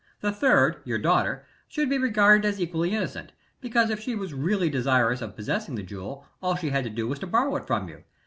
The 0.21 0.31
third, 0.31 0.77
your 0.83 0.97
daughter, 0.97 1.45
should 1.67 1.87
be 1.87 1.99
regarded 1.99 2.47
as 2.47 2.59
equally 2.59 2.95
innocent, 2.95 3.33
because 3.61 3.91
if 3.91 3.99
she 3.99 4.15
was 4.15 4.33
really 4.33 4.67
desirous 4.67 5.21
of 5.21 5.35
possessing 5.35 5.75
the 5.75 5.83
jewel 5.83 6.25
all 6.41 6.55
she 6.55 6.71
had 6.71 6.83
to 6.85 6.89
do 6.89 7.07
was 7.07 7.19
to 7.19 7.27
borrow 7.27 7.55
it 7.57 7.67
from 7.67 7.87
you. 7.87 8.03